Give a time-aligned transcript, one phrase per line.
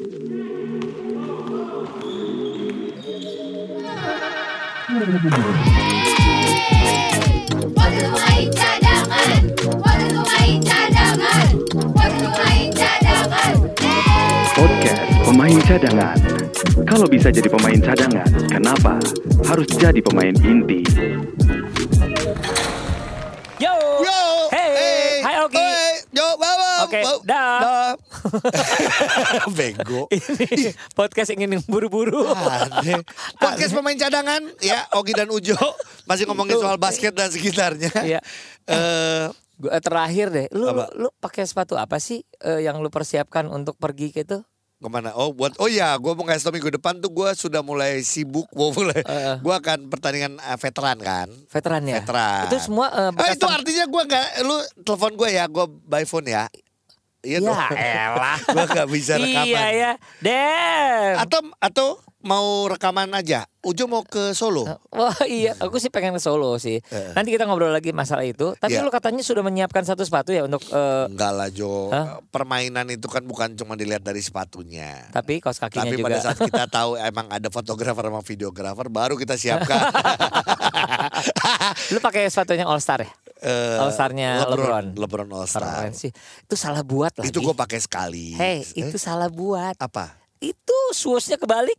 [0.00, 0.16] Waktu
[8.08, 9.42] main cadangan,
[9.76, 11.52] waktu main cadangan,
[11.92, 13.52] waktu main cadangan.
[14.56, 16.16] Podcast Pemain Cadangan.
[16.88, 18.96] Kalau bisa jadi pemain cadangan, kenapa
[19.44, 20.80] harus jadi pemain inti?
[23.60, 23.76] Yo.
[24.00, 25.20] Yo, Hey.
[25.20, 25.60] Hai Oki.
[25.60, 26.88] Hey, yo, bawa.
[26.88, 27.92] Oke, dah.
[29.56, 30.06] Bego.
[30.10, 32.26] Ini podcast ingin buru-buru.
[32.28, 33.00] Aneh.
[33.36, 35.56] Podcast pemain cadangan ya Ogi dan Ujo
[36.04, 36.64] masih ngomongin Itu.
[36.64, 37.92] soal basket dan sekitarnya.
[38.00, 38.20] Iya.
[38.66, 39.26] Eh,
[39.60, 40.46] Gua eh, terakhir deh.
[40.56, 40.88] Lu Apa?
[40.96, 44.40] lu pakai sepatu apa sih eh, yang lu persiapkan untuk pergi gitu?
[44.80, 45.12] ke mana?
[45.12, 48.48] Oh buat oh ya, gue mau ngasih tau minggu depan tuh gue sudah mulai sibuk,
[48.56, 49.04] mau mulai.
[49.04, 49.36] Heeh.
[49.36, 51.28] gue akan pertandingan eh, veteran kan.
[51.52, 52.00] Veteran ya?
[52.00, 52.48] Veteran.
[52.48, 56.32] Itu semua Ah, bekas itu artinya gue nggak, lu telepon gue ya, gue by phone
[56.32, 56.48] ya.
[57.20, 57.58] Iya Ya dong.
[57.76, 58.38] elah.
[58.40, 59.44] gue nggak bisa rekaman.
[59.44, 59.92] Iya ya.
[60.24, 61.14] Damn.
[61.20, 61.88] Atau atau
[62.20, 63.48] mau rekaman aja.
[63.60, 64.64] Ujo mau ke Solo.
[64.90, 66.80] Wah iya, aku sih pengen ke Solo sih.
[66.82, 67.12] Eh.
[67.12, 68.52] Nanti kita ngobrol lagi masalah itu.
[68.54, 68.80] Tapi Iya.
[68.80, 72.20] lu katanya sudah menyiapkan satu sepatu ya untuk eh, Enggak lah Jo, Hah?
[72.26, 75.08] permainan itu kan bukan cuma dilihat dari sepatunya.
[75.10, 76.06] tapi kaos kakinya Tapi juga.
[76.06, 79.80] pada saat kita tahu emang ada fotografer sama videografer baru kita siapkan.
[81.90, 83.10] Lu pakai sepatunya All Star ya?
[83.40, 84.84] Eh, All Star-nya LeBron.
[84.94, 85.88] LeBron All Star.
[85.92, 86.12] Sih.
[86.42, 87.28] Itu salah buat lagi.
[87.28, 88.32] Itu gue pakai sekali.
[88.34, 89.76] Hey, Eh, itu salah buat.
[89.76, 90.16] apa?
[90.38, 91.76] Itu suasnya kebalik.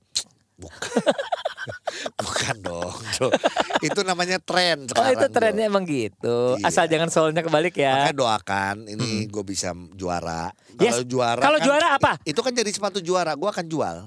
[2.21, 2.97] Bukan dong.
[3.13, 3.27] Jo.
[3.81, 6.57] itu namanya tren Oh itu trennya emang gitu.
[6.57, 6.65] Iya.
[6.65, 8.09] Asal jangan soalnya kebalik ya.
[8.09, 10.49] Makanya doakan ini gue bisa juara.
[10.77, 10.97] Yes.
[10.97, 12.11] Kalau juara Kalau kan- juara apa?
[12.23, 13.97] Itu kan jadi sepatu juara, gue akan jual.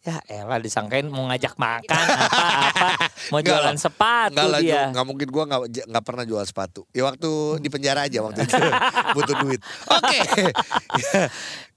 [0.00, 2.88] Ya elah disangkain mau ngajak makan apa-apa.
[3.30, 3.76] Mau jualan lah.
[3.76, 4.64] sepatu Enggak lah, Jo.
[4.64, 4.82] dia.
[4.88, 5.60] Nggak mungkin gue nggak
[5.92, 6.88] nggak pernah jual sepatu.
[6.90, 7.28] Ya waktu
[7.60, 8.56] di penjara aja waktu itu
[9.16, 9.60] butuh duit.
[9.92, 10.18] Oke,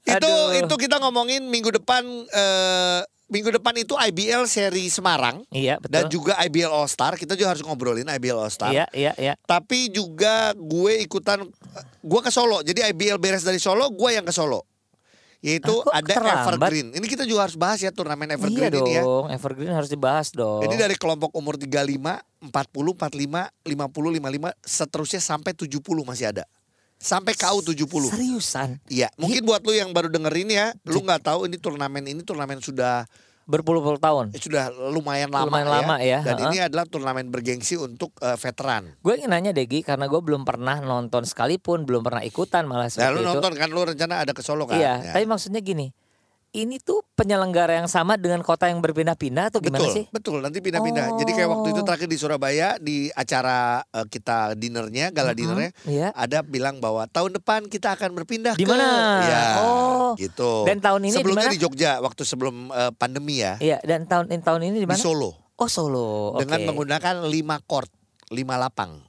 [0.04, 0.56] itu Aduh.
[0.56, 2.04] itu kita ngomongin minggu depan.
[2.26, 5.92] eh, minggu depan itu IBL seri Semarang Iya betul.
[5.92, 7.16] dan juga IBL All Star.
[7.16, 8.70] Kita juga harus ngobrolin IBL All Star.
[8.70, 9.34] Iya iya iya.
[9.40, 11.42] Tapi juga gue ikutan,
[12.00, 12.62] gue ke Solo.
[12.62, 14.64] Jadi IBL beres dari Solo, gue yang ke Solo.
[15.44, 16.72] Yaitu Ah, kok ada terlambat?
[16.72, 16.88] Evergreen.
[16.96, 19.04] Ini kita juga harus bahas ya turnamen Evergreen iya ini ya.
[19.04, 20.64] dong, Evergreen harus dibahas dong.
[20.64, 26.48] Jadi dari kelompok umur 35, 40, 45, 50, 55, seterusnya sampai 70 masih ada.
[27.04, 27.84] Sampai KU 70.
[28.08, 32.22] seriusan Iya, mungkin buat lu yang baru dengerin ya, lu nggak tahu ini turnamen ini
[32.22, 33.04] turnamen sudah
[33.44, 34.32] berpuluh-puluh tahun.
[34.32, 35.76] eh, sudah lumayan lama Lumayan ya.
[35.76, 36.48] lama ya, Dan heeh.
[36.48, 38.96] ini adalah turnamen bergengsi untuk eh, veteran.
[38.98, 42.92] Gue ingin nanya Degi karena gue belum pernah nonton sekalipun, belum pernah ikutan malah Nah,
[43.04, 43.28] seperti lu itu.
[43.30, 44.80] nonton kan lu rencana ada ke Solo kan?
[44.80, 45.12] Iya, Ya.
[45.12, 45.92] tapi maksudnya gini,
[46.54, 50.06] ini tuh penyelenggara yang sama dengan kota yang berpindah-pindah atau gimana betul, sih?
[50.14, 50.38] betul.
[50.38, 51.18] Nanti pindah-pindah.
[51.18, 51.86] Jadi kayak waktu itu Oh.
[51.86, 56.14] terakhir di Surabaya di acara eh, kita dinernya, gala dinernya, Iya.
[56.14, 58.86] ada bilang bahwa tahun depan kita akan berpindah Di ke mana?
[59.26, 60.14] Ya, Oh.
[60.14, 60.70] gitu.
[60.70, 61.56] Dan tahun ini di sebelumnya mana?
[61.58, 65.02] di Jogja waktu sebelum eh, pandemi ya, Iya, dan tahun tahun ini di di mana?
[65.02, 66.38] Solo Oh Solo.
[66.38, 67.90] dengan menggunakan 5 court,
[68.30, 69.02] 5 lapang.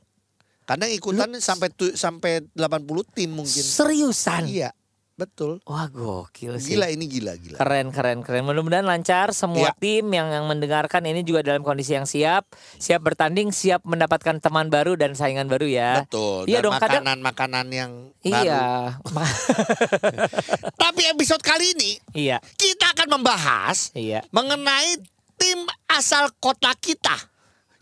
[0.65, 3.61] Karena ikutan sampai tu, sampai 80 tim mungkin.
[3.61, 4.49] seriusan.
[4.49, 4.72] Iya,
[5.14, 5.62] betul.
[5.64, 6.75] Wah gokil sih.
[6.75, 7.56] Gila ini gila gila.
[7.56, 8.42] Keren keren keren.
[8.42, 9.78] Mudah-mudahan lancar semua Iya.
[9.78, 14.69] tim yang yang mendengarkan ini juga dalam kondisi yang siap, siap bertanding, siap mendapatkan teman
[14.69, 15.91] baru dan saingan baru ya.
[16.02, 16.47] Betul.
[16.47, 18.42] Iya dong, kadang- makanan-makanan yang baru.
[18.42, 18.64] Iya.
[20.82, 22.38] Tapi episode kali ini iya.
[22.54, 24.22] kita akan membahas Iya.
[24.31, 24.98] mengenai
[25.34, 27.14] tim asal kota kita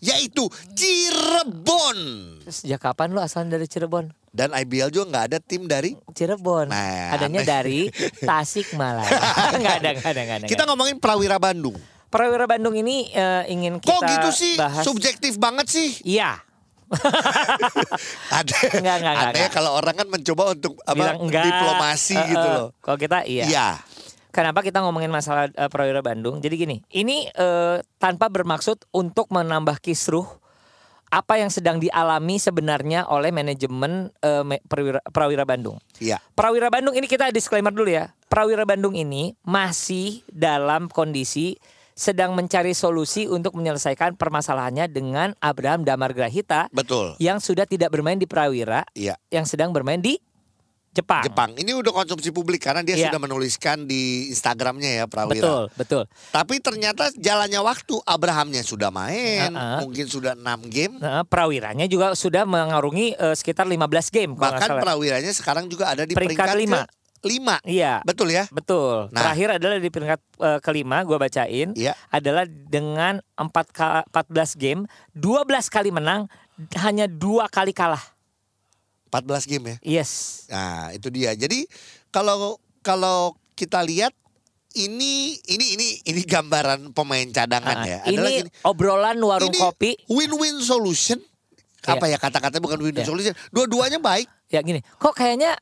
[0.03, 1.99] yaitu Cirebon.
[2.45, 4.11] Sejak kapan lu asalnya dari Cirebon?
[4.29, 6.67] Dan IBL juga nggak ada tim dari Cirebon.
[6.67, 7.47] Nah, Adanya aneh.
[7.47, 7.81] dari
[8.29, 9.13] Tasikmalaya.
[9.55, 10.47] Enggak ada, enggak ada, enggak ada.
[10.49, 11.77] kita ngomongin Prawira Bandung.
[12.09, 14.55] Prawira Bandung ini eh, ingin kita Kok gitu sih?
[14.57, 14.83] bahas.
[14.83, 15.97] Subjektif banget sih.
[16.03, 16.43] Iya.
[18.31, 18.57] Ada.
[18.75, 19.49] Enggak, enggak, enggak, enggak.
[19.49, 21.45] kalau orang kan mencoba untuk apa Bilang enggak.
[21.47, 22.69] diplomasi Eh, gitu eh, loh.
[22.81, 23.45] Kalau kita iya.
[23.49, 23.69] Iya.
[24.33, 26.41] Kenapa kita ngomongin masalah eh, Prawira Bandung?
[26.41, 30.25] Jadi gini, ini eh, tanpa bermaksud untuk menambah kisruh
[31.13, 34.09] apa yang sedang dialami sebenarnya oleh manajemen
[34.49, 35.77] me- Prawira, Prawira Bandung.
[36.01, 36.17] Iya.
[36.33, 38.17] Prawira Bandung ini kita disclaimer dulu ya.
[38.33, 41.61] Prawira Bandung ini masih dalam kondisi
[41.93, 47.13] sedang mencari solusi untuk menyelesaikan permasalahannya dengan Abraham Damar Grahita Betul.
[47.21, 49.21] yang sudah tidak bermain di Prawira, Iya.
[49.29, 50.17] yang sedang bermain di
[50.93, 51.25] Jepang.
[51.25, 51.51] Jepang.
[51.57, 53.09] Ini udah konsumsi publik karena dia Iya.
[53.09, 55.41] sudah menuliskan di Instagramnya ya Prawira.
[55.41, 56.03] Betul, betul.
[56.29, 59.79] Tapi ternyata jalannya waktu Abrahamnya sudah main, Heeh.
[59.81, 61.01] mungkin sudah 6 game.
[61.01, 64.69] Nah, Prawiranya juga sudah mengarungi eh, sekitar 15 game Bahkan.
[64.79, 66.81] Prawiranya sekarang juga ada di Peringkat peringkat, lima.
[66.85, 67.57] ke lima.
[67.63, 68.03] Iya.
[68.03, 68.45] Betul ya?
[68.51, 69.09] Betul.
[69.09, 69.23] Nah.
[69.23, 71.97] Terakhir adalah di peringkat eh, kelima gua bacain Iya.
[72.11, 74.85] adalah dengan 4 ka- 14 game,
[75.15, 76.29] 12 kali menang,
[76.77, 78.12] hanya dua kali kalah.
[79.13, 80.01] 14 game ya.
[80.01, 80.45] Yes.
[80.49, 81.37] Nah, itu dia.
[81.37, 81.69] Jadi
[82.09, 84.17] kalau kalau kita lihat
[84.73, 87.99] ini ini ini ini gambaran pemain cadangan Ah, ya.
[88.09, 89.91] ini Adalah gini, obrolan warung ini kopi.
[90.09, 91.21] win-win solution.
[91.83, 93.11] Apa ya kata-katanya bukan win-win Iya.
[93.11, 93.35] solution.
[93.53, 94.25] Dua-duanya baik.
[94.49, 95.61] Ya gini, kok kayaknya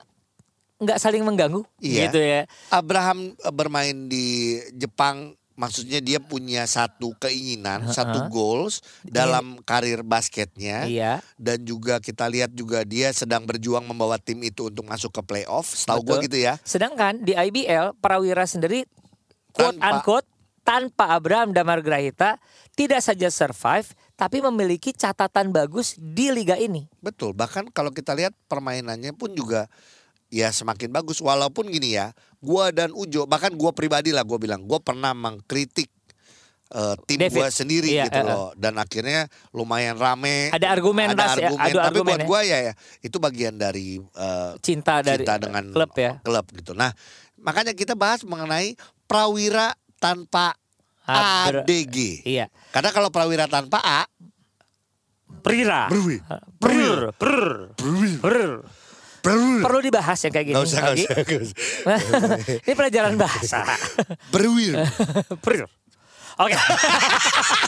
[0.79, 2.07] nggak saling mengganggu Iya.
[2.07, 2.47] gitu ya.
[2.71, 11.13] Abraham bermain di Jepang maksudnya dia punya satu keinginan, satu goals dalam karir basketnya Iya.
[11.37, 15.69] dan juga kita lihat juga dia sedang berjuang membawa tim itu untuk masuk ke playoff.
[15.69, 16.57] Setahu gue gitu ya.
[16.65, 18.89] Sedangkan di IBL Prawira sendiri
[19.53, 20.29] quote Tanpa- unquote
[20.61, 22.41] tanpa Abraham Damar Grahita
[22.73, 26.89] tidak saja survive tapi memiliki catatan bagus di liga ini.
[27.01, 27.33] Betul.
[27.33, 29.69] Bahkan kalau kita lihat permainannya pun juga
[30.31, 32.15] ya semakin bagus walaupun gini ya.
[32.41, 35.93] Gua dan Ujo bahkan gua pribadi lah gua bilang gua pernah mengkritik
[36.71, 37.37] eh, tim David.
[37.37, 38.25] gua sendiri Iya, gitu eh.
[38.25, 39.21] loh dan akhirnya
[39.51, 41.53] lumayan rame Ada argumen, ada ya.
[41.53, 42.27] argumen Ada tapi argumen buat ya.
[42.27, 46.17] gua ya, ya itu bagian dari eh, Cinta dari cinta dengan klub ya.
[46.21, 46.89] klub gitu nah
[47.37, 48.73] makanya kita bahas mengenai
[49.05, 50.57] prawira tanpa
[51.03, 52.49] Abra- ADG Iya.
[52.71, 54.09] karena kalau prawira tanpa A
[55.41, 55.89] Prira.
[55.89, 56.21] Brui.
[56.61, 57.17] Prr.
[57.17, 58.51] Prr.
[59.21, 59.61] Prr.
[59.61, 60.55] Perlu dibahas yang kayak gini.
[60.57, 61.05] Nggak usah, Ogi.
[61.05, 61.57] usah.
[62.67, 63.65] Ini pelajaran bahasa.
[64.33, 64.81] Berwir.
[65.45, 65.69] Prr.
[66.41, 66.57] Oke.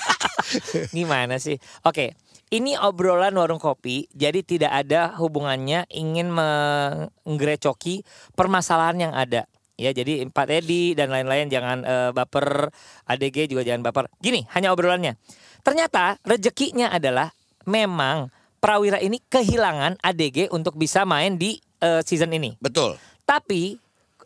[0.96, 1.60] Gimana sih?
[1.84, 2.16] Oke.
[2.52, 8.04] Ini obrolan warung kopi, jadi tidak ada hubungannya ingin menggerecoki
[8.36, 9.48] permasalahan yang ada.
[9.80, 12.68] Ya, jadi Pak Edi dan lain-lain jangan eh, baper,
[13.08, 14.12] ADG juga jangan baper.
[14.20, 15.16] Gini, hanya obrolannya.
[15.64, 17.32] Ternyata rezekinya adalah
[17.64, 18.28] memang
[18.62, 22.54] Prawira ini kehilangan ADG untuk bisa main di eh, season ini.
[22.62, 22.94] Betul.
[23.26, 23.74] Tapi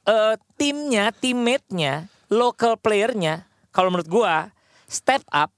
[0.05, 4.53] eh, timnya, teammate-nya, local player-nya, kalau menurut gua
[4.85, 5.49] step up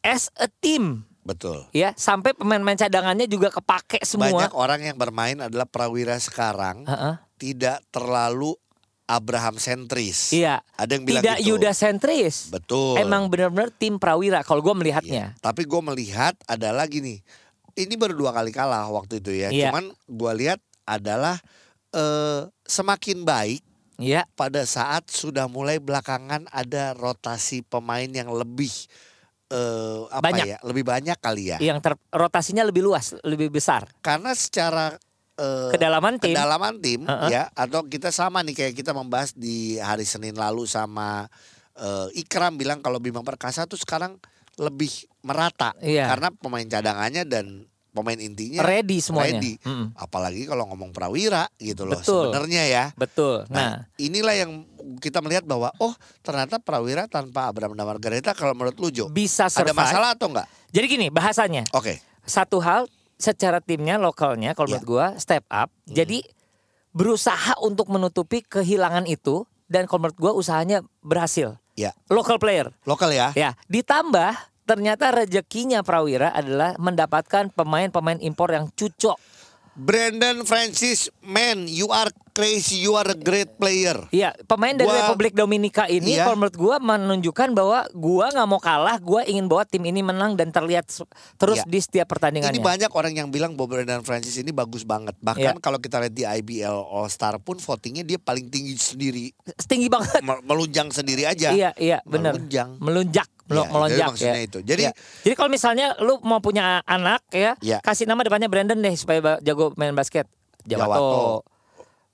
[0.00, 1.62] as a team Betul.
[1.70, 4.32] ya sampai pemain-pemain cadangannya juga kepake semua.
[4.32, 7.14] Banyak orang yang bermain adalah prawira sekarang Heeh.
[7.38, 8.58] tidak terlalu
[9.06, 10.32] Abraham sentris.
[10.32, 10.64] Iya.
[10.74, 11.48] Ada yang bilang Tidak gitu.
[11.54, 12.48] Yuda sentris.
[12.48, 12.96] Betul.
[12.96, 15.36] Emang benar-benar tim Prawira kalau gua melihatnya.
[15.36, 15.42] Iya.
[15.42, 17.20] Tapi gue melihat adalah gini.
[17.72, 19.48] Ini baru dua kali kalah waktu itu ya.
[19.48, 19.70] Iya.
[19.70, 21.40] Cuman gue lihat adalah
[21.90, 23.62] eh, semakin baik
[23.96, 24.26] Iya.
[24.34, 28.72] pada saat sudah mulai belakangan ada rotasi pemain yang lebih
[29.48, 30.46] eh, apa Banyak.
[30.48, 30.58] ya?
[30.64, 31.58] Lebih banyak kali ya.
[31.60, 33.84] Yang ter- rotasinya lebih luas, lebih besar.
[34.00, 34.96] Karena secara
[35.36, 36.32] eh, Kedalaman tim.
[36.34, 37.28] kedalaman tim Heeh.
[37.30, 41.28] ya atau kita sama nih kayak kita membahas di hari Senin lalu sama
[41.76, 44.16] eh, Ikram bilang kalau Bima Perkasa tuh sekarang
[44.56, 46.08] lebih merata Iya.
[46.08, 47.46] karena pemain cadangannya dan
[47.88, 49.36] pemain intinya Ready semuanya.
[49.36, 49.52] ready.
[49.60, 49.92] Mm-mm.
[49.94, 52.84] Apalagi kalau ngomong Prawira gitu loh sebenarnya ya.
[52.94, 53.44] Betul.
[53.48, 54.64] Nah, Nah, inilah yang
[54.96, 59.46] kita melihat bahwa oh ternyata Prawira tanpa Abraham dan Margareta kalau menurut lu Jo bisa
[59.46, 59.76] ada survive.
[59.76, 60.48] masalah atau enggak?
[60.68, 61.68] Jadi gini bahasanya.
[61.70, 62.00] Oke.
[62.22, 64.72] satu hal secara timnya lokalnya kalau Iya.
[64.78, 65.68] menurut gua step up.
[65.84, 66.24] Jadi
[66.90, 71.56] berusaha untuk menutupi kehilangan itu dan kalau menurut gua usahanya berhasil.
[71.72, 72.68] Ya, Local player.
[72.84, 73.32] lokal ya.
[73.32, 74.36] Ya, ditambah
[74.68, 79.16] ternyata rezekinya Prawira adalah mendapatkan pemain-pemain impor yang cucok.
[79.72, 83.96] Brandon Francis, man, you are crazy, you are a great player.
[84.08, 86.28] Iya, pemain dari Gua- Republik Dominika ini Iya.
[86.28, 90.36] kalau menurut gua menunjukkan bahwa gua nggak mau kalah, gua ingin bawa tim ini menang
[90.36, 90.92] dan terlihat
[91.34, 91.64] terus Iya.
[91.66, 92.52] di setiap pertandingannya.
[92.52, 95.16] Ini banyak orang yang bilang bahwa Brandon Francis ini bagus banget.
[95.18, 95.64] Bahkan Iya.
[95.64, 99.32] kalau kita lihat di IBL All Star pun votingnya dia paling tinggi sendiri,
[99.64, 100.20] Tinggi banget.
[100.20, 101.48] Mel- melunjang sendiri aja.
[101.48, 102.36] Iya, iya, benar.
[102.36, 102.76] Melunjang.
[102.76, 104.34] Melunjak, melo- jadi melonjak ya.
[104.38, 104.58] itu.
[104.60, 104.92] Jadi- Ya.
[105.22, 107.78] jadi kalau misalnya lu mau punya anak ya, Iya.
[107.80, 110.26] kasih nama depannya Brandon deh supaya jago main basket.
[110.62, 110.88] Jawato.
[110.88, 111.12] Jawato.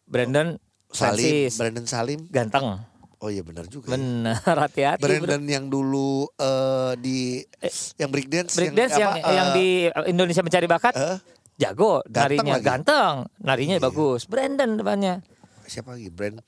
[0.05, 0.49] Brandon
[0.89, 1.53] Salim, Francis.
[1.55, 2.21] Brandon Salim.
[2.27, 2.81] Ganteng.
[3.19, 3.91] Oh iya benar juga.
[3.91, 3.93] ya.
[3.93, 5.03] Benar, hati-hati.
[5.03, 7.43] Brandon yang dulu eh, di
[7.97, 9.69] yang breakdance Breakdance yang, apa, yang eh, di
[10.07, 10.95] Indonesia Mencari Bakat.
[10.95, 11.19] eh,
[11.59, 12.65] Jago Ganteng narinya, lagi.
[12.65, 13.15] ganteng.
[13.39, 13.85] Narinya Iya.
[13.85, 14.25] bagus.
[14.25, 15.15] Brandon depannya.
[15.67, 16.09] siapa lagi?
[16.09, 16.41] Brand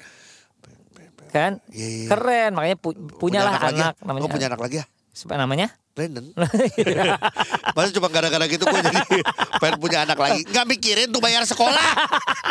[1.31, 1.53] Kan?
[1.71, 2.09] Iya, iya.
[2.11, 3.91] Keren, makanya pu- punyalah lagi ya?
[3.91, 4.25] anak, namanya.
[4.27, 4.87] Oh punya anak lagi ya?
[5.11, 5.69] Siapa namanya?
[5.91, 6.27] Brandon.
[7.77, 9.01] Masa cuma gara-gara gitu gue jadi
[9.59, 10.43] pengen punya anak lagi.
[10.47, 11.87] Nggak mikirin tuh bayar sekolah.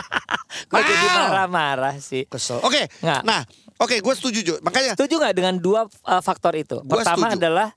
[0.72, 2.28] Kok jadi marah-marah sih?
[2.28, 2.60] Kesel.
[2.60, 2.90] Oke.
[3.00, 3.22] Nggak.
[3.24, 3.42] Nah,
[3.78, 4.56] oke gue setuju Jo.
[4.60, 6.84] Makanya Setuju nggak dengan dua uh, faktor itu?
[6.84, 7.40] Gua Pertama setuju.
[7.40, 7.68] adalah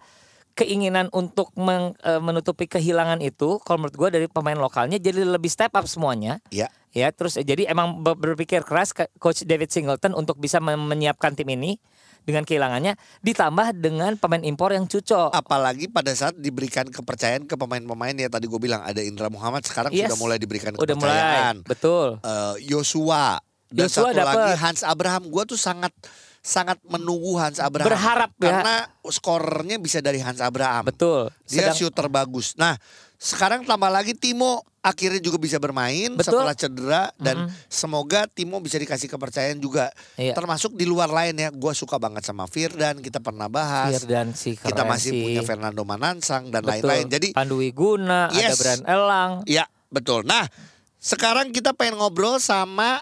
[0.52, 5.48] keinginan untuk meng- uh, menutupi kehilangan itu, kalau menurut gue dari pemain lokalnya jadi lebih
[5.48, 6.38] step up semuanya.
[6.48, 10.60] ya Ya, terus eh, jadi emang ber- berpikir keras ke- coach David Singleton untuk bisa
[10.60, 11.80] men- menyiapkan tim ini
[12.22, 15.32] dengan kehilangannya ditambah dengan pemain impor yang cucok.
[15.32, 19.88] apalagi pada saat diberikan kepercayaan ke pemain-pemain ya tadi gue bilang ada Indra Muhammad sekarang
[19.88, 20.06] Yes.
[20.06, 21.16] sudah mulai diberikan Udah mulai.
[21.16, 21.56] kepercayaan.
[21.64, 22.08] Betul.
[22.20, 24.36] Eh, Yosua dan Yosua satu dapet.
[24.36, 25.22] lagi Hans Abraham.
[25.26, 25.96] Gue tuh sangat
[26.42, 27.86] sangat menunggu Hans Abraham.
[27.86, 28.42] Berharap ya.
[28.42, 30.82] karena skornya bisa dari Hans Abraham.
[30.84, 31.30] Betul.
[31.46, 32.58] Dia Sedang- shooter bagus.
[32.58, 32.74] Nah,
[33.14, 36.42] sekarang tambah lagi Timo akhirnya juga bisa bermain Betul.
[36.42, 37.54] setelah cedera dan Mm-mm.
[37.70, 39.94] semoga Timo bisa dikasih kepercayaan juga.
[40.18, 40.34] Iya.
[40.34, 43.94] Termasuk di luar lain ya, gue suka banget sama Firdan, kita pernah bahas.
[43.94, 45.22] Firdan sih keren kita masih sih.
[45.22, 47.06] punya Fernando Manansang dan lain-lain.
[47.06, 48.58] Jadi Pandu Wiguna, ada Yes.
[48.58, 49.32] Brian Elang.
[49.46, 50.26] ya betul.
[50.26, 50.50] Nah
[50.98, 52.98] sekarang kita pengen ngobrol sama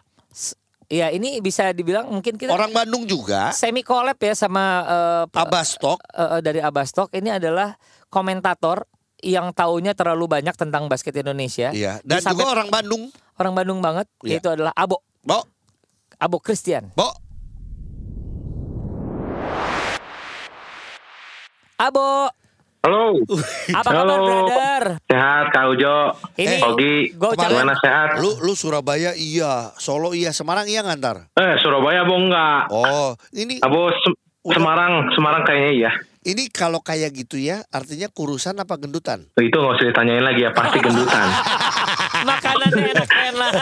[0.91, 5.39] Ya ini bisa dibilang mungkin kita orang Bandung juga, semi collab ya sama eh, p-
[5.39, 6.03] Abastok.
[6.11, 7.15] eh, eh, dari Abastok.
[7.15, 7.79] Ini adalah
[8.11, 8.91] komentator
[9.23, 11.71] yang taunya terlalu banyak tentang basket Indonesia.
[11.71, 12.03] Iya.
[12.03, 13.07] Dan Dia sampai juga orang Bandung.
[13.39, 14.11] orang Bandung banget.
[14.27, 14.43] Iya.
[14.43, 15.47] Yaitu adalah Abo, Bo,
[16.19, 16.91] Abo Christian.
[16.99, 17.07] Bo.
[21.79, 22.29] Abo,
[22.81, 23.13] Halo,
[23.77, 24.25] apa kabar Halo.
[24.25, 24.85] brother?
[25.05, 28.25] sehat Kak Ujo, Ini Ogi, gimana sehat?
[28.25, 31.29] Lu lu Surabaya iya, Solo iya, Semarang iya ngantar.
[31.37, 32.73] Eh Surabaya bu enggak?
[32.73, 34.57] Oh, ini Abo Sem- Udah.
[34.57, 35.91] Semarang, Semarang kayaknya iya.
[36.23, 39.25] Ini kalau kayak gitu ya, artinya kurusan apa gendutan?
[39.35, 41.27] Itu nggak usah ditanyain lagi ya, pasti gendutan.
[42.29, 43.53] Makanannya enak-enak.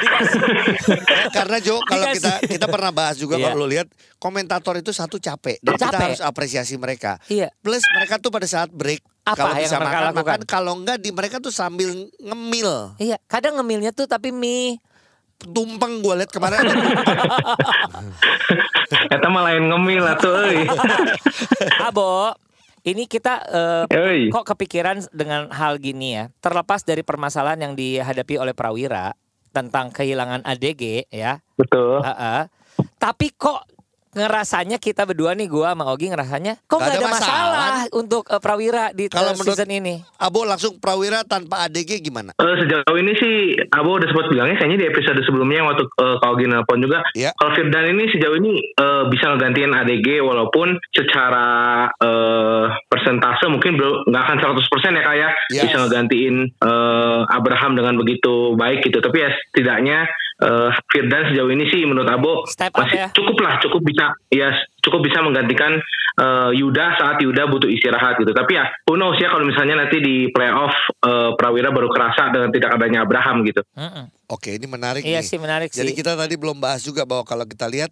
[1.36, 3.44] Karena Jo, kalau kita kita pernah bahas juga Iya.
[3.46, 6.04] kalau lu lihat komentator itu satu capek dan kita Capek.
[6.06, 7.20] harus apresiasi mereka.
[7.26, 7.52] Iya.
[7.58, 10.24] Plus mereka tuh pada saat break Apa kalau yang bisa mereka makan lakukan?
[10.24, 12.96] makan, kalau enggak di mereka tuh sambil ngemil.
[12.96, 14.80] Iya, kadang ngemilnya tuh tapi mie.
[15.40, 16.60] Tumpeng gue lihat kemarin.
[18.90, 20.66] Kita malah lain ngemil atuh euy.
[21.88, 22.34] Abo,
[22.82, 23.44] ini kita
[23.86, 24.34] Euy.
[24.34, 26.24] kok kepikiran dengan hal gini ya.
[26.42, 29.14] Terlepas dari permasalahan yang dihadapi oleh Prawira
[29.54, 31.38] tentang kehilangan ADG ya.
[31.54, 32.02] Betul.
[32.02, 32.50] Heeh.
[32.98, 33.62] Tapi kok
[34.12, 37.72] ngerasanya kita berdua nih gua sama Ogi ngerasanya kok Gak nggak ada ada masalah, masalah.
[37.92, 39.94] untuk eh, Prawira di Kalau eh, menurut- season ini.
[40.16, 42.34] Abo langsung prawira tanpa ADG gimana?
[42.34, 43.34] Eh, sejauh ini sih
[43.70, 47.00] Abo udah sempat bilangnya kayaknya di episode sebelumnya yang waktu uh, Kak Ogi nelpon juga
[47.12, 47.30] Iya.
[47.34, 51.46] kalau Firdan ini sejauh ini eh, bisa ngegantiin ADG walaupun secara
[51.94, 54.58] eh, persentase mungkin belum nggak akan 100%
[54.92, 55.62] ya kayak Yes.
[55.64, 60.04] bisa ngegantiin eh, Abraham dengan begitu baik gitu tapi ya setidaknya
[60.40, 63.08] eh, Firdan sejauh ini sih menurut Abo Step masih ya.
[63.10, 64.48] cukup lah cukup bisa ya
[64.80, 65.78] cukup bisa menggantikan
[66.16, 69.98] eh, Yuda saat Yuda butuh istirahat gitu tapi ya who knows ya kalau misalnya nanti
[69.98, 74.08] di playoff eh, Prawira baru kerasa dengan tidak adanya Abraham gitu Mm-mm.
[74.28, 75.26] Oke, ini menarik Iya nih.
[75.26, 75.96] sih menarik Jadi sih.
[75.96, 77.90] kita tadi belum bahas juga bahwa kalau kita lihat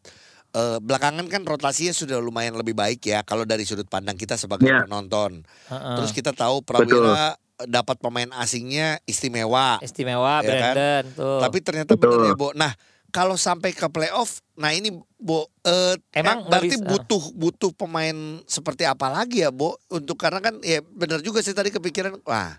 [0.48, 4.64] eh, belakangan kan rotasinya sudah lumayan lebih baik ya kalau dari sudut pandang kita sebagai
[4.64, 4.86] Iya.
[4.86, 5.42] penonton.
[5.66, 5.96] Heeh.
[5.96, 7.34] Terus kita tahu Prawira
[7.66, 9.82] dapat pemain asingnya istimewa.
[9.82, 10.74] Istimewa Ya kan?
[10.76, 11.40] Brandon tuh.
[11.42, 12.10] Tapi ternyata Betul.
[12.14, 12.48] benar ya, Bo.
[12.54, 12.72] Nah,
[13.08, 16.86] kalau sampai ke playoff, nah ini Bo eh, Emang eh, berarti bisa.
[16.86, 19.80] butuh butuh pemain seperti apa lagi ya, Bo?
[19.90, 22.54] Untuk karena kan ya benar juga sih tadi kepikiran wah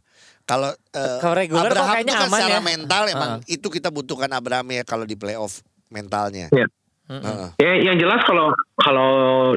[0.50, 2.65] kalau eh, Kalau reguler kok Abraham kayaknya itu kan aman secara ya.
[2.65, 5.62] mental emang itu kita butuhkan Abraham ya kalau di playoff
[5.94, 6.50] mentalnya.
[6.50, 6.65] Iya.
[7.10, 7.48] Heeh.
[7.58, 9.12] Ya, yang jelas kalau kalau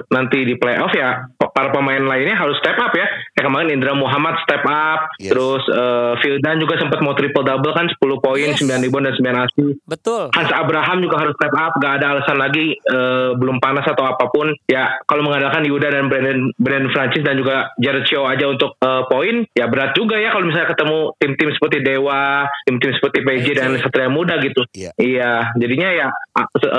[0.09, 3.05] nanti di playoff ya para pemain lainnya harus step up ya.
[3.37, 5.37] Kayak kemarin Indra Muhammad step up, Yes.
[5.37, 8.59] terus eh, Vildan juga sempat mau triple double kan 10 poin, Yes.
[8.59, 9.77] 9 rebound dan 9 asist.
[9.85, 10.33] Betul.
[10.33, 14.33] Hans Abraham juga harus step up, gak ada alasan lagi eh, belum panas atau apa
[14.33, 14.49] pun.
[14.65, 19.03] Ya kalau mengandalkan Yuda dan Brandon Brandon Francis dan juga Jared Shaw aja untuk eh,
[19.13, 23.77] poin, ya berat juga ya kalau misalnya ketemu tim-tim seperti Dewa, tim-tim seperti PJ dan
[23.77, 24.65] Satria Muda gitu.
[24.73, 24.91] Iya.
[24.97, 26.07] Iya, jadinya ya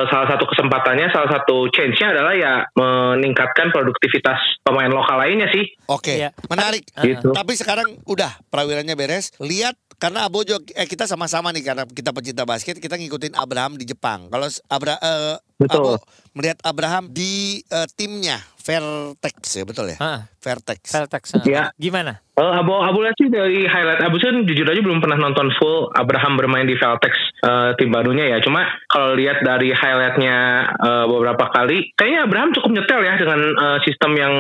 [0.10, 5.68] salah satu kesempatannya, salah satu change-nya adalah ya meningkatkan produktivitas pemain lokal lainnya sih.
[5.92, 6.32] Oke, Iya.
[6.48, 6.88] menarik.
[6.96, 7.36] Tapi- Gitu.
[7.36, 9.36] Tapi sekarang udah prawiranya beres.
[9.44, 13.88] Lihat karena Abojo eh, kita sama-sama nih karena kita pecinta basket kita ngikutin Abraham di
[13.88, 14.28] Jepang.
[14.28, 15.80] Kalau Abra eh, Betul.
[15.80, 16.04] Abo
[16.36, 19.98] melihat Abraham di eh, timnya Vertex ya betul ya?
[20.00, 20.22] Heeh.
[20.44, 20.92] Vertex.
[20.92, 21.30] Celtics.
[21.48, 21.72] Iya.
[21.80, 22.20] Gimana?
[22.36, 25.88] Eh, Abu Abu lihat sih dari highlight Abu sih jujur aja belum pernah nonton full
[25.96, 28.38] Abraham bermain di Valtex eh, tim barunya ya.
[28.44, 30.36] Cuma kalau lihat dari highlightnya
[30.84, 34.34] eh, beberapa kali, kayaknya Abraham cukup nyetel ya dengan eh, sistem yang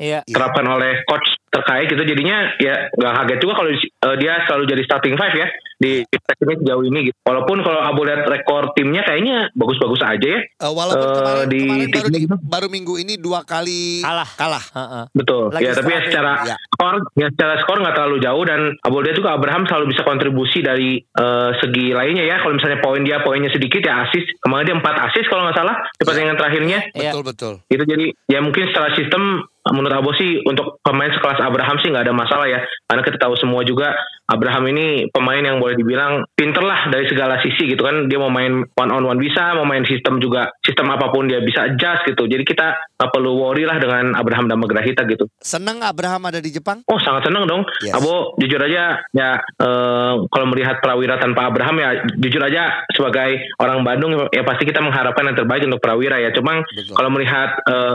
[0.00, 0.26] Iya.
[0.26, 2.00] diterapkan oleh coach terkait gitu.
[2.00, 6.54] Jadinya ya nggak kaget juga kalau eh, dia selalu jadi starting five ya di ini
[6.60, 7.16] sejauh ini gitu.
[7.22, 10.40] Walaupun kalau Abu lihat rekor timnya kayaknya bagus-bagus aja ya.
[10.40, 12.36] Eh, walaupun Eh, kemarin, di kemarin baru, di- gitu.
[12.42, 14.28] baru minggu ini dua kali Kalah.
[14.34, 14.64] kalah.
[14.70, 15.04] Heeh.
[15.10, 15.48] Betul.
[15.50, 16.56] Lagi ya, tapi ya secara Ya.
[16.70, 21.00] skor, ya secara skor nggak terlalu jauh dan Abolda juga Abraham selalu bisa kontribusi dari
[21.00, 22.36] eh, segi lainnya ya.
[22.38, 24.24] Kalau misalnya poin dia poinnya sedikit ya asis.
[24.38, 26.78] Kemarin dia 4 asis kalau nggak salah di pertandingan terakhirnya.
[26.92, 27.10] Iya.
[27.10, 27.52] Betul betul.
[27.66, 32.08] Itu jadi ya mungkin secara sistem menurut Abo sih untuk pemain sekelas Abraham sih nggak
[32.08, 32.64] ada masalah ya.
[32.88, 33.92] Karena kita tahu semua juga
[34.30, 38.08] Abraham ini pemain yang boleh dibilang pinter lah dari segala sisi gitu kan.
[38.08, 41.44] Dia mau main one on one bisa, mau main sistem juga sistem apa pun dia
[41.44, 42.24] bisa adjust gitu.
[42.24, 45.26] Jadi kita nggak perlu worry lah dengan Abraham dan Grahita gitu.
[45.42, 46.86] Senang Abraham ada di Jepang?
[46.86, 47.66] Oh sangat senang dong.
[47.82, 47.98] Yes.
[47.98, 53.82] Abo jujur aja ya eh, kalau melihat Prawira tanpa Abraham ya jujur aja sebagai orang
[53.82, 56.30] Bandung ya pasti kita mengharapkan yang terbaik untuk Prawira ya.
[56.32, 56.62] Cuma
[56.94, 57.94] kalau melihat eh,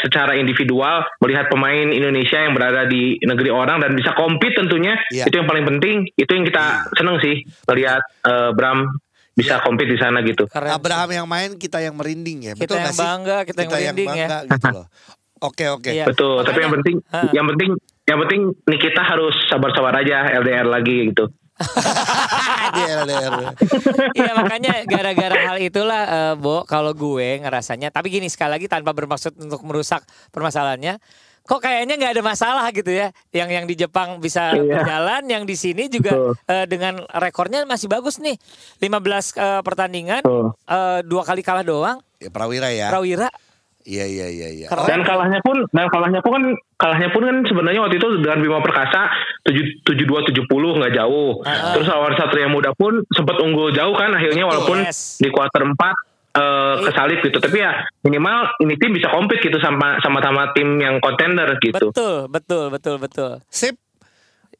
[0.00, 5.26] secara individual melihat pemain Indonesia yang berada di negeri orang dan bisa compete tentunya Iya.
[5.26, 8.84] itu yang paling penting itu yang kita seneng sih melihat eh, Bram
[9.32, 9.64] bisa Iya.
[9.64, 10.44] compete di sana gitu.
[10.46, 10.70] Keren.
[10.70, 12.52] Abraham yang main kita yang merinding ya.
[12.52, 13.02] Kita Betul yang nggak sih?
[13.02, 14.26] bangga, kita yang merinding ya.
[14.28, 14.86] bangga gitu loh.
[15.40, 15.88] Oke oke.
[15.88, 16.04] Iya.
[16.04, 17.24] Betul, tapi yang penting Hah.
[17.32, 17.70] yang penting
[18.04, 21.32] yang penting Nikita harus sabar-sabar aja LDR lagi gitu.
[24.14, 28.90] Iya makanya gara-gara hal itulah eh, Bo kalau gue ngerasanya tapi gini sekali lagi tanpa
[28.92, 30.98] bermaksud untuk merusak permasalahannya
[31.40, 34.76] kok kayaknya nggak ada masalah gitu ya yang yang di Jepang bisa Iya.
[34.76, 36.32] berjalan yang di sini juga Betul.
[36.46, 38.36] eh, dengan rekornya masih bagus nih
[38.78, 40.54] 15 eh, pertandingan Betul.
[40.54, 42.92] eh, dua kali kalah doang Ya Prawira ya.
[42.92, 43.32] Prawira
[43.80, 44.68] Iya iya iya iya.
[44.84, 46.44] Dan kalahnya pun dan kalahnya pun kan
[46.76, 49.08] kalahnya pun kan sebenarnya waktu itu dengan Bima Perkasa
[49.48, 51.40] tujuh tujuh dua tujuh puluh nggak jauh.
[51.48, 51.72] Ah.
[51.72, 55.16] Terus lawan Satria Muda pun sempat unggul jauh kan akhirnya walaupun yes.
[55.16, 55.96] di kuarter empat
[56.36, 57.40] eh, kesalip gitu.
[57.40, 57.72] Tapi ya
[58.04, 61.88] minimal ini tim bisa compete gitu sama sama sama tim yang kontender gitu.
[61.88, 63.80] betul betul betul betul Sip.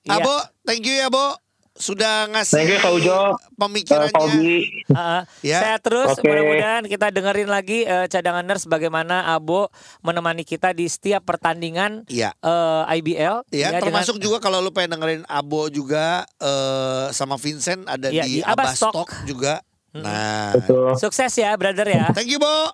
[0.00, 0.16] Iya.
[0.16, 0.32] Abo,
[0.64, 1.36] thank you ya, Bo.
[1.80, 4.12] Sudah ngasih Thank you Kak Ujo, eh, pemikirannya.
[4.12, 4.58] Fauzi.
[4.86, 5.20] Heeh.
[5.42, 5.58] Ya.
[5.58, 6.22] Saya terus Oke.
[6.22, 12.36] mudah-mudahan kita dengerin lagi eh, cadangan nurse bagaimana Abo menemani kita di setiap pertandingan Iya.
[12.36, 13.48] eh, IBL.
[13.48, 18.22] Ya, dengan- termasuk juga kalau lu pengen dengerin Abo juga eh, sama Vincent ada Iya,
[18.22, 18.92] di di Abastok.
[18.94, 19.64] Abastok juga.
[19.90, 20.94] Nah, Betul.
[20.96, 22.12] sukses ya brother ya.
[22.12, 22.70] thank you Bo.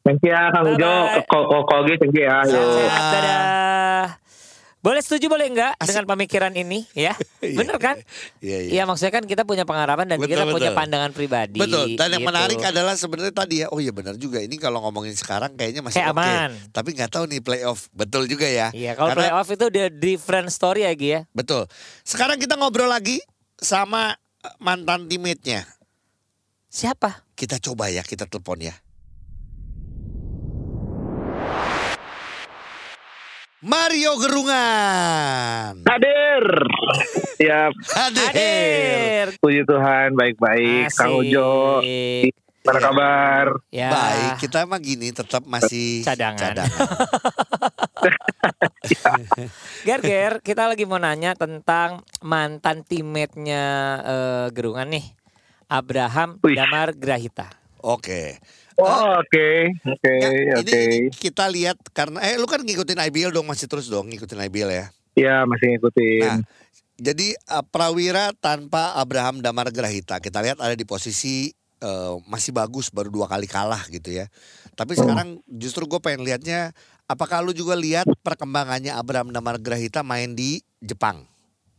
[0.00, 0.92] Thank you ya Kang Ujo,
[1.64, 2.40] Kogi, thank you ya.
[2.42, 4.27] Sehat-sehat, dadah.
[4.88, 5.92] Boleh setuju boleh enggak Asik.
[5.92, 7.12] dengan pemikiran ini ya?
[7.44, 7.94] Iya, Bener kan?
[8.40, 8.70] Iya, iya.
[8.72, 10.80] Iya maksudnya kan kita punya pengalaman dan Betul, kita punya betul.
[10.80, 11.60] pandangan pribadi.
[11.60, 11.94] Betul.
[11.94, 12.30] Dan yang gitu.
[12.32, 13.66] menarik adalah sebenarnya tadi ya.
[13.68, 14.40] Oh iya benar juga.
[14.40, 16.16] Ini kalau ngomongin sekarang kayaknya masih oke.
[16.16, 16.50] aman.
[16.72, 17.92] Tapi nggak tahu nih playoff.
[17.92, 18.72] Betul juga ya.
[18.72, 21.20] Iya kalau Karena- playoff itu udah different story ya Gi ya.
[21.36, 21.68] Betul.
[22.02, 23.20] Sekarang kita ngobrol lagi
[23.60, 24.16] sama
[24.56, 25.68] mantan teammate-nya.
[26.72, 27.28] Siapa?
[27.36, 28.74] Kita coba ya, kita telepon ya.
[33.58, 35.82] Mario Gerungan.
[35.82, 36.44] Hadir.
[37.42, 37.72] Siap.
[37.90, 38.26] Hadir.
[38.30, 39.26] Hadir.
[39.42, 40.94] Puji Tuhan, baik-baik.
[40.94, 41.82] Kang Ujo,
[42.62, 43.46] apa kabar?
[43.74, 43.90] Ya.
[43.90, 46.54] Baik, kita mah gini tetap masih Cadangan.
[49.82, 53.64] Ger, Ger, kita lagi mau nanya tentang mantan teammate-nya
[54.06, 55.18] eh, Gerungan nih.
[55.66, 56.54] Abraham Wih.
[56.54, 57.50] Damar Grahita.
[57.82, 58.38] Oke.
[58.78, 59.48] Oh, oke.
[59.74, 60.70] Oke, Ya, oke.
[60.70, 64.70] ini kita lihat karena eh lu kan ngikutin IBL dong masih terus dong ngikutin IBL
[64.70, 64.86] ya.
[65.18, 66.22] Ya, masih ngikutin.
[66.22, 66.38] Nah,
[66.94, 71.50] jadi uh, Prawira tanpa Abraham Damar Grahita kita lihat ada di posisi
[71.82, 74.30] uh, masih bagus baru dua kali kalah gitu ya.
[74.78, 76.70] Tapi sekarang justru gue pengen lihatnya
[77.10, 81.26] apakah lu juga lihat perkembangannya Abraham Damar Grahita main di Jepang?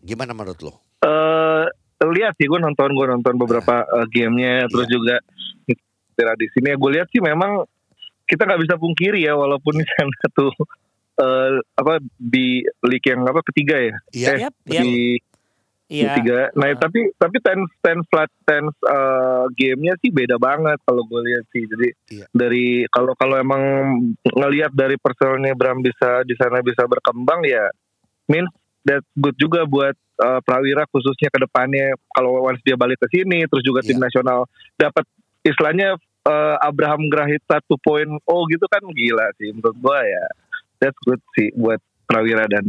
[0.04, 0.84] Gimana menurut lo?
[1.00, 1.64] Eh,
[2.12, 4.96] lihat sih gue nonton gue nonton beberapa eh, gamenya terus Iya.
[5.00, 5.16] juga
[6.36, 7.64] di sini gue lihat sih memang
[8.24, 10.54] kita nggak bisa pungkiri ya walaupun di sana tuh
[11.18, 14.28] eh, apa di league yang apa ketiga ya Iya.
[14.30, 14.54] Eh, yap.
[14.64, 14.84] di
[15.90, 16.22] Iya.
[16.22, 16.54] tiga.
[16.54, 16.78] Nah, Ah.
[16.78, 21.66] tapi tapi tense tense flat tense uh, gamenya sih beda banget kalau gue lihat sih.
[21.66, 22.26] Jadi Iya.
[22.30, 23.58] dari kalau kalau emang
[24.22, 27.74] ngelihat dari personalnya Bram bisa di sana bisa berkembang ya,
[28.30, 28.54] means
[28.86, 31.98] that good juga buat uh, Prawira khususnya ke depannya.
[32.14, 34.06] Kalau once dia balik ke sini, terus juga tim Iya.
[34.06, 34.46] nasional
[34.78, 35.10] dapat
[35.42, 40.26] istilahnya uh, Abraham Grahita 2.0 gitu kan gila sih menurut gue ya.
[40.80, 42.66] That's good sih buat Prawira dan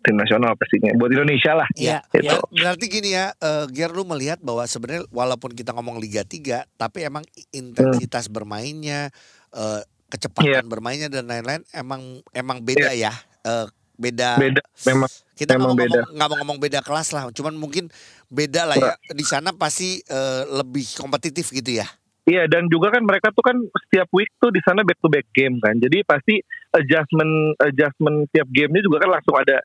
[0.00, 0.94] tim nasional pastinya.
[0.94, 1.66] Buat Indonesia lah.
[1.74, 2.22] Iya, Gitu.
[2.22, 2.38] iya.
[2.46, 7.02] Berarti gini ya, eh Ger lu melihat bahwa sebenarnya walaupun kita ngomong Liga 3, tapi
[7.02, 9.10] emang intensitas bermainnya,
[9.50, 10.60] eh kecepatan Iya.
[10.62, 13.10] bermainnya dan lain-lain emang emang beda ya.
[13.42, 14.38] Eh beda.
[14.38, 15.10] Beda memang.
[15.34, 15.90] Kita nggak mau memang beda.
[15.98, 17.90] ngomong nggak mau ngomong beda kelas lah, cuman mungkin
[18.28, 18.94] beda lah ya.
[19.10, 21.88] Di sana pasti eh, lebih kompetitif gitu ya.
[22.26, 23.54] Iya dan juga kan mereka tuh kan
[23.86, 25.78] setiap week tuh di sana back to back game kan.
[25.78, 26.42] Jadi pasti
[26.74, 29.62] adjustment adjustment tiap gamenya juga kan langsung ada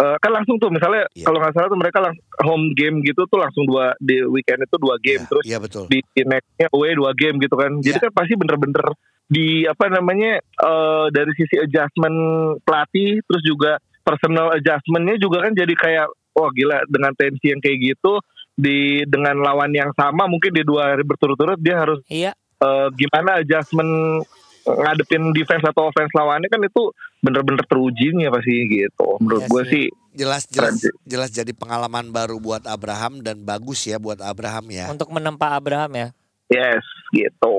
[0.00, 1.28] eh, kan langsung tuh misalnya Iya.
[1.28, 4.76] kalau nggak salah tuh mereka langsung home game gitu tuh langsung dua di weekend itu
[4.80, 5.84] dua game Iya, terus Iya betul.
[5.92, 7.72] di di nextnya away dua game gitu kan.
[7.78, 8.04] Jadi Iya.
[8.08, 8.84] kan pasti bener-bener
[9.28, 12.16] di apa namanya eh, dari sisi adjustment
[12.64, 17.78] pelatih terus juga personal adjustmentnya juga kan jadi kayak wah gila dengan tensi yang kayak
[17.92, 18.18] gitu
[18.60, 22.36] di dengan lawan yang sama mungkin di dua hari berturut-turut dia harus Iya.
[22.60, 24.22] eh, gimana adjustment
[24.60, 29.16] ngadepin defense atau offense lawannya kan itu bener-bener terujinya pasti gitu.
[29.18, 29.86] Menurut Iya gue sih.
[30.10, 31.00] Jelas jelas Keren.
[31.06, 34.86] jelas jadi pengalaman baru buat Abraham dan bagus ya buat Abraham ya.
[34.86, 36.08] Untuk menempa Abraham ya.
[36.50, 37.56] yes gitu.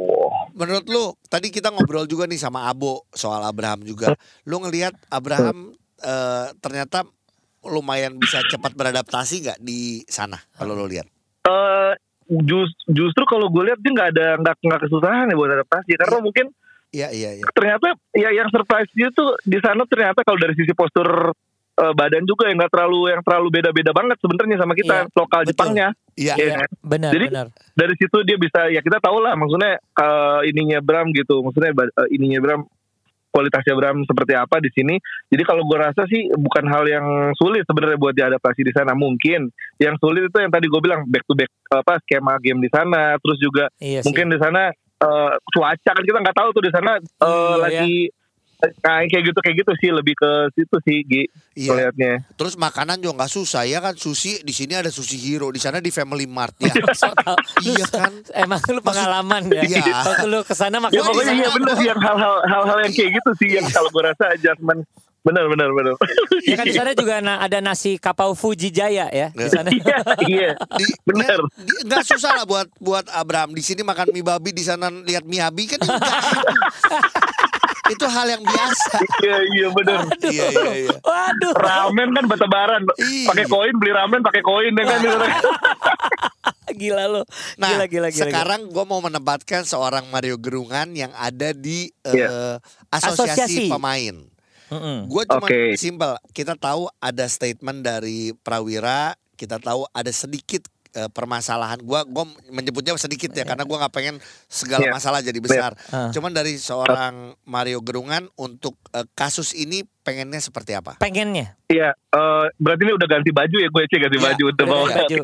[0.54, 4.14] Menurut lu tadi kita ngobrol juga nih sama Abo soal Abraham juga.
[4.44, 7.08] Lu ngelihat Abraham eh, ternyata
[7.64, 11.06] lumayan bisa cepat beradaptasi nggak di sana kalau lu lihat?
[11.42, 11.94] eh
[12.40, 16.20] jus- justru kalau gue lihat dia nggak ada nggak nggak kesusahan ya buat adaptasi karena
[16.20, 16.48] mungkin
[16.92, 17.46] Iya iya iya.
[17.50, 21.32] ternyata ya yang surprise dia tuh di sana ternyata kalau dari sisi postur
[21.74, 25.42] eh, badan juga yang nggak terlalu yang terlalu beda-beda banget sebenarnya sama kita Iya, lokal
[25.42, 25.52] betul.
[25.56, 25.88] Jepangnya.
[26.20, 26.34] Iya.
[26.36, 26.70] Iya Iya, kan?
[26.84, 27.48] benar Jadi- benar.
[27.72, 32.08] Dari situ dia bisa ya kita tahu lah maksudnya eh, ininya Bram gitu, maksudnya eh,
[32.12, 32.62] ininya Bram
[33.32, 35.00] kualitasnya Bram seperti apa di sini.
[35.28, 38.92] Jadi kalau gue rasa sih bukan hal yang sulit sebenarnya buat diadaptasi di sana.
[38.94, 39.48] Mungkin
[39.80, 43.16] yang sulit itu yang tadi gue bilang back to back apa skema game di sana,
[43.18, 44.06] terus juga Iya sih.
[44.06, 47.94] mungkin di sana eh, cuaca kan kita nggak tahu tuh di sana eh, Iya, lagi
[48.78, 51.70] kayak kayak gitu kayak gitu sih lebih ke situ sih Gi Iya.
[51.70, 52.14] melihatnya.
[52.34, 55.78] Terus makanan juga nggak susah ya kan sushi di sini ada sushi hero di sana
[55.78, 56.72] di Family Mart ya.
[56.72, 57.36] Tau.
[57.68, 58.12] iya kan.
[58.44, 59.62] Emang lu pengalaman ya.
[59.62, 59.84] Iya.
[60.08, 62.94] Waktu lu ke sana Ya makan di pokoknya iya bener sih yang hal-hal hal-hal yang
[62.94, 64.82] kayak gitu sih yang kalau gue rasa adjustment
[65.22, 65.94] bener bener bener.
[66.42, 69.70] Ya kan di sana juga na- ada nasi kapau Fuji Jaya ya di sana.
[69.70, 71.38] Iya iya Di, bener.
[71.38, 74.90] ya, di- nggak susah lah buat buat Abraham di sini makan mie babi di sana
[74.90, 76.02] lihat mie abi kan enggak.
[77.90, 78.94] Itu hal yang biasa.
[79.22, 80.00] Iya iya bener.
[80.22, 80.96] Iya iya iya.
[81.02, 81.54] Waduh.
[81.56, 83.26] Ramen kan bata-baran, Iya.
[83.26, 85.00] pakai koin beli ramen pakai koin ya kan.
[86.72, 87.22] Gila lu.
[87.60, 88.26] Nah, gila gila gila.
[88.32, 92.62] sekarang gue mau menempatkan seorang Mario Gerungan yang ada di eh, Iya.
[92.88, 93.44] Asosiasi.
[93.44, 94.16] asosiasi pemain.
[94.72, 95.12] Mm-mm.
[95.12, 95.76] Gue cuma Oke.
[95.76, 96.16] simpel.
[96.32, 99.20] Kita tahu ada statement dari Prawira.
[99.36, 101.80] Kita tahu ada sedikit eh, permasalahan.
[101.80, 104.94] Gua gua menyebutnya sedikit ya karena gua nggak pengen segala Iya.
[104.94, 105.72] masalah jadi besar.
[105.88, 106.10] Ah.
[106.10, 110.98] Cuman dari seorang Mario Gerungan untuk eh, kasus ini pengennya seperti apa?
[110.98, 111.56] Pengennya.
[111.66, 114.76] Iya, eh, berarti ini udah ganti baju ya gue cek ganti Iya, baju untuk Udah
[114.78, 114.88] bawa.
[114.98, 115.22] baju.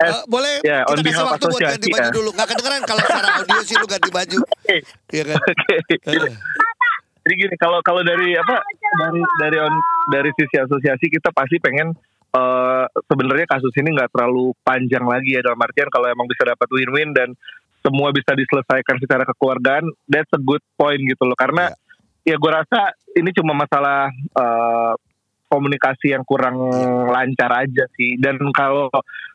[0.00, 2.08] Eh, boleh ya, on kita kasih behalf waktu buat ganti baju ya.
[2.10, 2.28] dulu.
[2.32, 4.38] Nggak kedengeran kalau secara audio sih lu ganti baju.
[5.06, 5.38] Iya kan?
[5.38, 5.76] Oke.
[5.92, 6.32] Eh,
[7.20, 8.64] Jadi gini, kalau kalau dari apa
[8.98, 11.92] dari dari on- dari sisi asosiasi kita pasti pengen
[12.30, 16.68] eh, sebenarnya kasus ini nggak terlalu panjang lagi ya dalam artian kalau emang bisa dapat
[16.70, 17.34] win-win dan
[17.80, 21.36] semua bisa diselesaikan secara kekeluargaan, that's a good point gitu loh.
[21.36, 21.72] Karena
[22.28, 24.92] ya gue rasa ini cuma masalah eh,
[25.50, 26.56] komunikasi yang kurang
[27.10, 28.20] lancar aja sih.
[28.20, 28.92] Dan kalau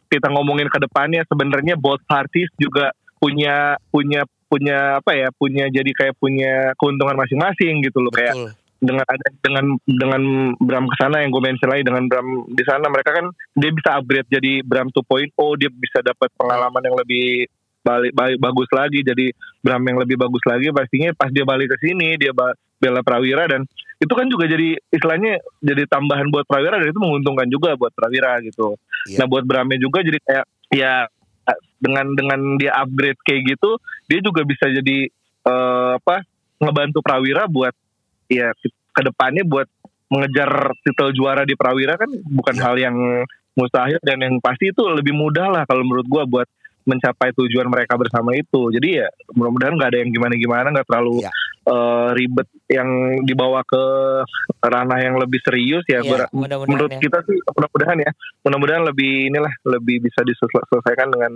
[0.08, 5.91] kita ngomongin ke depannya sebenarnya both parties juga punya punya punya apa ya punya jadi
[5.91, 8.64] kayak punya keuntungan masing-masing gitu loh kayak Betul.
[8.79, 10.23] Dengan ada dengan dengan
[10.59, 13.89] Bram ke sana yang gue mention lagi dengan Bram di sana mereka kan dia bisa
[13.97, 17.47] upgrade jadi Bram 2.0 dia bisa dapat pengalaman yang lebih
[17.85, 19.31] balik, balik bagus lagi jadi
[19.63, 22.35] Bram yang lebih bagus lagi pastinya pas dia balik ke sini dia
[22.81, 23.63] bela Prawira dan
[23.95, 28.43] itu kan juga jadi istilahnya jadi tambahan buat Prawira dan itu menguntungkan juga buat Prawira
[28.43, 28.75] gitu.
[29.07, 29.23] Iya.
[29.23, 31.07] Nah buat Bramnya juga jadi kayak ya
[31.79, 33.77] dengan dengan dia upgrade kayak gitu
[34.09, 35.07] dia juga bisa jadi
[35.45, 36.25] eh, apa
[36.59, 37.71] ngebantu Prawira buat
[38.27, 38.51] ya
[38.91, 39.67] ke depannya buat
[40.05, 40.49] mengejar
[40.81, 42.63] titel juara di Prawira kan bukan Iya.
[42.63, 42.97] hal yang
[43.53, 46.47] mustahil dan yang pasti itu lebih mudah lah kalau menurut gua buat
[46.85, 48.69] mencapai tujuan mereka bersama itu.
[48.69, 51.31] Jadi ya mudah-mudahan nggak ada yang gimana-gimana, nggak terlalu Iya.
[51.65, 52.89] eh, ribet yang
[53.25, 53.83] dibawa ke
[54.61, 56.05] ranah yang lebih serius ya.
[56.05, 56.99] Gua ra- mudah-mudahan menurut ya.
[57.01, 58.11] kita sih mudah-mudahan ya,
[58.45, 61.31] mudah-mudahan lebih inilah lebih bisa diselesaikan dengan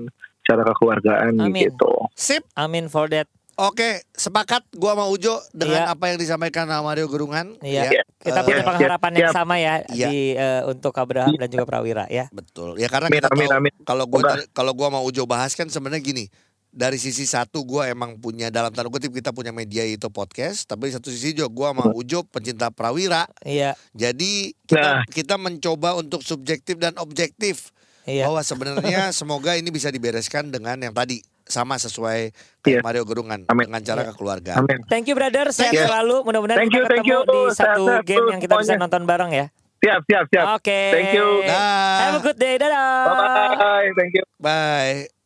[0.45, 1.65] cara kekeluargaan Amin.
[1.65, 1.91] gitu.
[2.13, 2.45] Sip.
[2.54, 3.25] Amin for that.
[3.60, 5.91] Oke, sepakat gua sama Ujo dengan Iya.
[5.91, 7.60] apa yang disampaikan sama Mario Gerungan.
[7.60, 7.91] Iya.
[7.91, 8.04] Ya.
[8.15, 9.36] Kita Eh, punya pengharapan yang siap.
[9.36, 10.08] sama ya Iya.
[10.08, 12.32] di eh, untuk Abraham dan juga Prawira ya.
[12.32, 12.80] Betul.
[12.80, 16.26] Ya karena kita amin, tahu kalau gua kalau gua mau Ujo bahas kan sebenarnya gini.
[16.69, 20.88] Dari sisi satu gua emang punya dalam tanda kutip kita punya media itu podcast, tapi
[20.88, 23.26] di satu sisi juga gua sama Ujo pencinta prawira.
[23.41, 25.04] Iya, Jadi kita Nah.
[25.04, 27.74] kita mencoba untuk subjektif dan objektif
[28.06, 28.24] iya.
[28.24, 32.31] bahwa sebenarnya semoga ini bisa dibereskan dengan yang tadi sama sesuai
[32.62, 32.79] Iya.
[32.85, 33.65] Mario Gerungan Amin.
[33.67, 34.09] dengan cara Iya.
[34.13, 34.57] kekeluargaan.
[34.62, 34.79] Amin.
[34.85, 35.81] Thank you brother, sehat you.
[35.81, 36.21] selalu.
[36.21, 37.19] Mudah-mudahan Thank kita you, thank ketemu you.
[37.25, 39.45] di satu Sehat-sehat game tuh yang kita bisa nonton bareng ya.
[39.79, 40.45] Siap, siap, siap.
[40.59, 40.81] Oke.
[40.91, 41.27] Thank you.
[41.47, 41.97] Dah.
[42.03, 42.59] Have a good day.
[42.59, 43.03] Dadah.
[43.03, 43.15] Bye
[43.57, 43.89] bye.
[43.97, 44.23] Thank you.
[44.38, 45.18] Bye.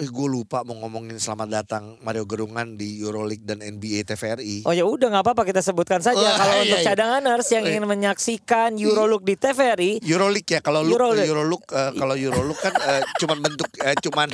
[0.00, 4.64] Eh, gue lupa mau ngomongin selamat datang Mario Gerungan di Euroleague dan NBA TVRI.
[4.64, 6.88] Oh ya udah nggak apa-apa kita sebutkan saja Oh, kalau iya, untuk iya.
[6.88, 11.28] cadanganers yang Oh, ingin menyaksikan Euroleague di TVRI Euroleague ya kalau lu Euroleague.
[11.28, 14.28] Euroleague eh, kalau Euroleague kan eh, cuman bentuk eh, cuman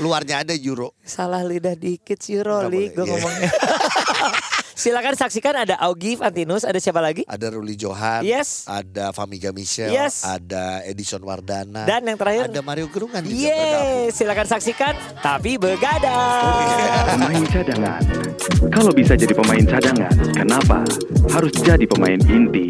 [0.00, 0.96] luarnya ada Euro.
[1.04, 3.12] salah lidah dikit Euroleague gue iya.
[3.12, 3.50] ngomongnya.
[4.80, 7.20] Silakan saksikan ada Augie Fantinus, ada siapa lagi?
[7.28, 8.64] Ada Ruli Johan, Yes.
[8.64, 10.24] ada Famiga Michelle, Yes.
[10.24, 13.36] ada Edison Wardana, Dan yang terakhir ada Mario Gerungan juga.
[13.44, 17.12] Yeay, silakan saksikan tapi begadang.
[17.12, 18.00] Pemain cadangan.
[18.72, 20.80] Kalau bisa jadi pemain cadangan, kenapa
[21.28, 22.64] harus jadi pemain inti?